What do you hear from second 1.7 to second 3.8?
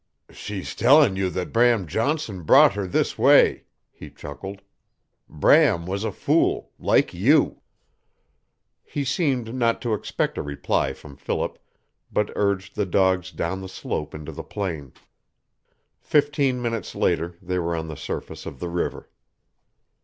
Johnson brought her this way,"